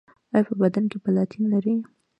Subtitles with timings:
[0.33, 1.75] ایا په بدن کې پلاتین لرئ؟